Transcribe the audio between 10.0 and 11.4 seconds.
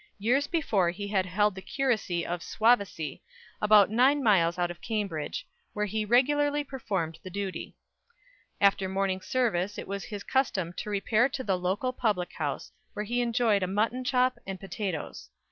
his custom to repair